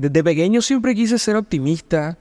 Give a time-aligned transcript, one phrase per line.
[0.00, 2.16] Desde pequeño siempre quise ser optimista.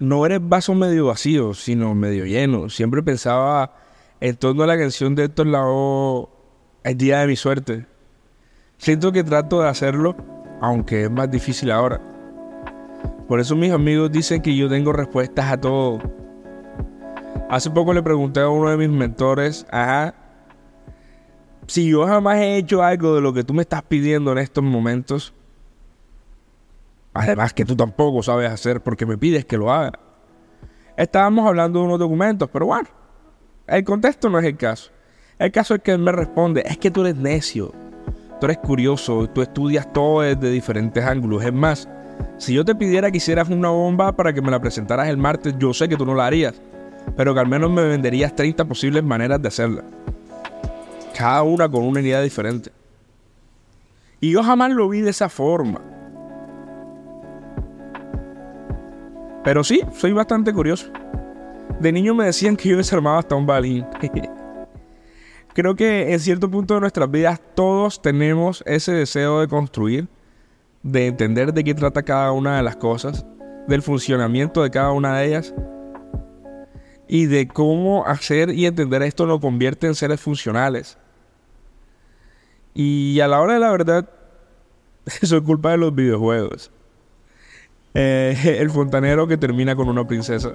[0.00, 2.68] No eres vaso medio vacío, sino medio lleno.
[2.68, 3.76] Siempre pensaba
[4.18, 6.28] en torno a la canción de Héctor Lavoe,
[6.82, 7.86] El día de mi suerte.
[8.76, 10.16] Siento que trato de hacerlo,
[10.60, 12.00] aunque es más difícil ahora.
[13.28, 16.00] Por eso mis amigos dicen que yo tengo respuestas a todo.
[17.48, 20.12] Hace poco le pregunté a uno de mis mentores, ajá,
[21.68, 24.64] si yo jamás he hecho algo de lo que tú me estás pidiendo en estos
[24.64, 25.34] momentos,
[27.18, 29.92] además que tú tampoco sabes hacer porque me pides que lo haga.
[30.96, 32.88] Estábamos hablando de unos documentos, pero bueno,
[33.66, 34.90] el contexto no es el caso.
[35.38, 37.72] El caso es que él me responde, es que tú eres necio,
[38.40, 41.44] tú eres curioso, tú estudias todo desde diferentes ángulos.
[41.44, 41.88] Es más,
[42.38, 45.54] si yo te pidiera que hicieras una bomba para que me la presentaras el martes,
[45.58, 46.60] yo sé que tú no la harías,
[47.16, 49.84] pero que al menos me venderías 30 posibles maneras de hacerla
[51.18, 52.70] cada una con una idea diferente.
[54.20, 55.80] Y yo jamás lo vi de esa forma.
[59.44, 60.86] Pero sí, soy bastante curioso.
[61.80, 63.86] De niño me decían que yo desarmaba hasta un balín.
[65.54, 70.08] Creo que en cierto punto de nuestras vidas todos tenemos ese deseo de construir,
[70.82, 73.26] de entender de qué trata cada una de las cosas,
[73.66, 75.54] del funcionamiento de cada una de ellas
[77.08, 80.98] y de cómo hacer y entender esto lo convierte en seres funcionales.
[82.74, 84.08] Y a la hora de la verdad,
[85.22, 86.70] eso es culpa de los videojuegos.
[88.00, 90.52] Eh, el fontanero que termina con una princesa.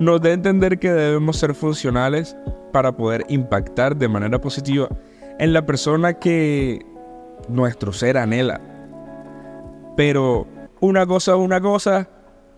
[0.00, 2.36] Nos da a entender que debemos ser funcionales
[2.72, 4.88] para poder impactar de manera positiva
[5.38, 6.84] en la persona que
[7.48, 8.60] nuestro ser anhela.
[9.96, 10.48] Pero
[10.80, 12.08] una cosa es una cosa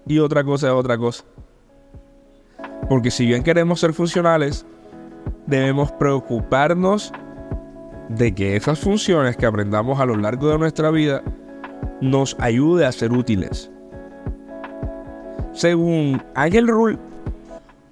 [0.06, 1.24] y otra cosa es otra cosa.
[2.88, 4.64] Porque si bien queremos ser funcionales,
[5.46, 7.12] debemos preocuparnos
[8.08, 11.22] de que esas funciones que aprendamos a lo largo de nuestra vida
[12.00, 13.71] nos ayude a ser útiles.
[15.52, 16.98] Según Ángel Rull,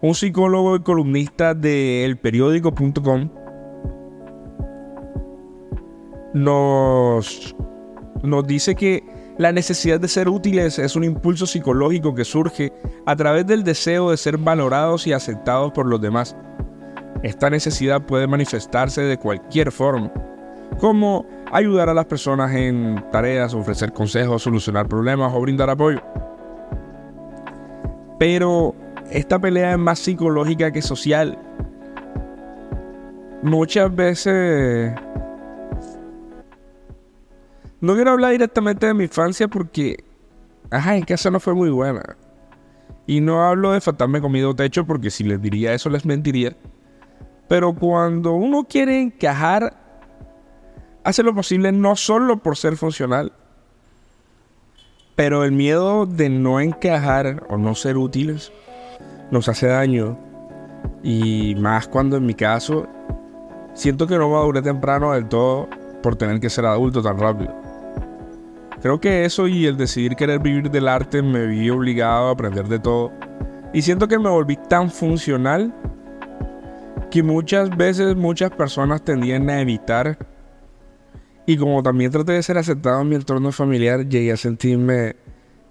[0.01, 3.31] un psicólogo y columnista de elperiódico.com,
[6.33, 7.55] nos,
[8.23, 9.05] nos dice que
[9.37, 12.73] la necesidad de ser útiles es un impulso psicológico que surge
[13.07, 16.37] a través del deseo de ser valorados y aceptados por los demás.
[17.23, 20.11] Esta necesidad puede manifestarse de cualquier forma,
[20.79, 26.01] como ayudar a las personas en tareas, ofrecer consejos, solucionar problemas o brindar apoyo.
[28.21, 28.75] Pero
[29.11, 31.39] esta pelea es más psicológica que social.
[33.43, 34.93] Muchas veces...
[37.81, 40.05] No quiero hablar directamente de mi infancia porque...
[40.71, 42.19] Ajá, en casa no fue muy buena.
[43.07, 46.55] Y no hablo de faltarme comido techo porque si les diría eso les mentiría.
[47.49, 49.75] Pero cuando uno quiere encajar,
[51.05, 53.33] hace lo posible no solo por ser funcional,
[55.21, 58.51] pero el miedo de no encajar o no ser útiles
[59.31, 60.17] nos hace daño.
[61.03, 62.87] Y más cuando en mi caso
[63.75, 65.69] siento que no maduré temprano del todo
[66.03, 67.55] por tener que ser adulto tan rápido.
[68.81, 72.67] Creo que eso y el decidir querer vivir del arte me vi obligado a aprender
[72.67, 73.13] de todo.
[73.75, 75.71] Y siento que me volví tan funcional
[77.11, 80.17] que muchas veces muchas personas tendían a evitar.
[81.51, 85.17] Y como también traté de ser aceptado en mi entorno familiar, llegué a sentirme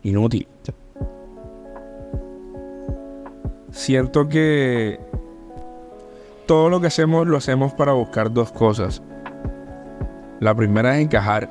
[0.03, 0.45] inútil.
[3.71, 4.99] Siento que
[6.47, 9.01] todo lo que hacemos lo hacemos para buscar dos cosas.
[10.41, 11.49] La primera es encajar.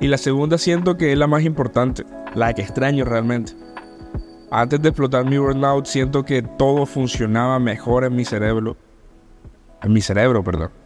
[0.00, 3.52] Y la segunda siento que es la más importante, la que extraño realmente.
[4.50, 8.78] Antes de explotar mi burnout, siento que todo funcionaba mejor en mi cerebro.
[9.82, 10.79] En mi cerebro, perdón.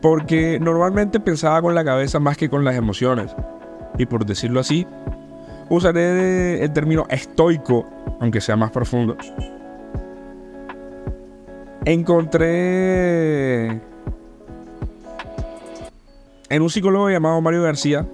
[0.00, 3.34] Porque normalmente pensaba con la cabeza más que con las emociones.
[3.98, 4.86] Y por decirlo así,
[5.68, 7.86] usaré el término estoico,
[8.20, 9.16] aunque sea más profundo.
[11.84, 13.80] Encontré
[16.48, 18.06] en un psicólogo llamado Mario García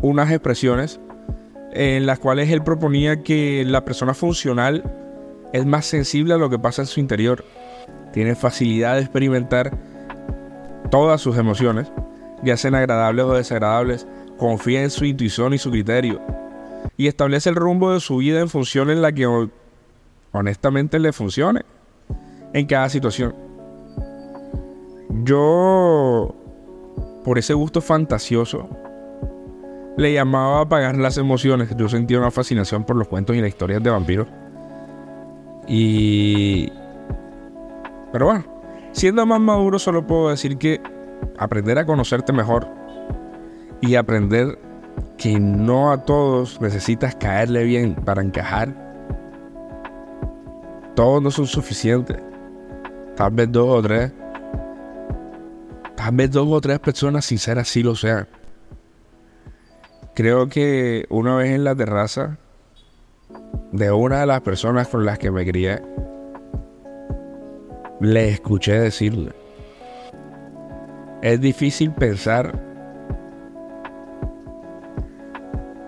[0.00, 1.00] unas expresiones
[1.72, 4.84] en las cuales él proponía que la persona funcional
[5.52, 7.44] es más sensible a lo que pasa en su interior,
[8.12, 9.72] tiene facilidad de experimentar
[10.90, 11.90] todas sus emociones,
[12.42, 14.06] ya sean agradables o desagradables,
[14.36, 16.20] confía en su intuición y su criterio,
[16.96, 19.26] y establece el rumbo de su vida en función en la que
[20.32, 21.62] honestamente le funcione
[22.52, 23.34] en cada situación.
[25.24, 26.34] Yo,
[27.24, 28.68] por ese gusto fantasioso,
[29.96, 31.74] le llamaba apagar las emociones.
[31.76, 34.28] Yo sentía una fascinación por los cuentos y las historias de vampiros.
[35.66, 36.70] Y...
[38.12, 38.44] Pero bueno,
[38.92, 40.80] siendo más maduro solo puedo decir que
[41.38, 42.68] aprender a conocerte mejor
[43.80, 44.58] y aprender
[45.16, 48.74] que no a todos necesitas caerle bien para encajar.
[50.94, 52.18] Todos no son suficientes.
[53.16, 54.12] Tal vez dos o tres.
[55.96, 58.28] Tal vez dos o tres personas sinceras sí lo sean.
[60.14, 62.38] Creo que una vez en la terraza
[63.72, 65.82] de una de las personas con las que me crié,
[68.00, 69.32] le escuché decirle,
[71.22, 72.68] es difícil pensar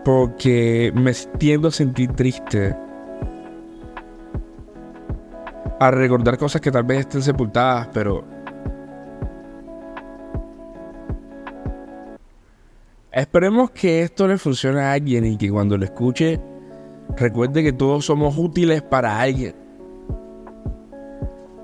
[0.04, 2.74] porque me tiendo a sentir triste
[5.78, 8.24] a recordar cosas que tal vez estén sepultadas, pero
[13.12, 16.40] esperemos que esto le funcione a alguien y que cuando lo escuche
[17.16, 19.59] recuerde que todos somos útiles para alguien.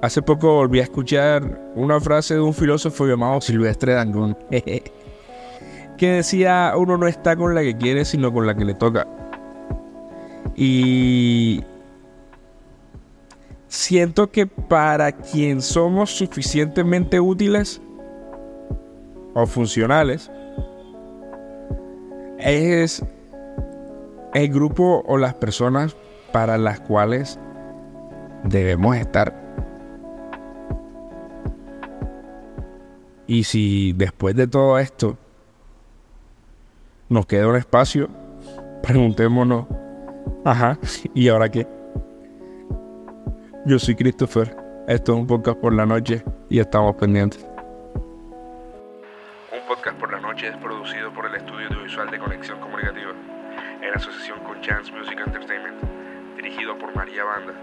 [0.06, 4.38] Hace poco volví a escuchar una frase de un filósofo llamado Silvestre Dangón.
[5.98, 9.04] que decía, uno no está con la que quiere, sino con la que le toca.
[10.54, 11.64] Y
[13.66, 17.82] siento que para quien somos suficientemente útiles
[19.34, 20.30] o funcionales,
[22.38, 23.04] es
[24.34, 25.96] el grupo o las personas
[26.30, 27.40] para las cuales
[28.44, 29.45] debemos estar.
[33.26, 35.18] Y si después de todo esto
[37.08, 38.08] nos queda un espacio,
[38.82, 39.66] preguntémonos,
[40.44, 40.78] ajá,
[41.14, 41.66] ¿y ahora qué?
[43.64, 44.56] Yo soy Christopher,
[44.86, 47.44] esto es un podcast por la noche y estamos pendientes.
[49.52, 53.10] Un podcast por la noche es producido por el estudio audiovisual de Conexión Comunicativa,
[53.82, 56.05] en asociación con Chance Music Entertainment,
[56.36, 57.54] dirigido por María Banda,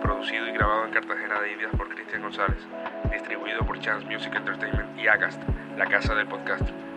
[0.00, 2.66] producido y grabado en Cartagena de Indias por Cristian González,
[3.10, 5.42] distribuido por Chance Music Entertainment y Agast,
[5.76, 6.93] la casa del podcast.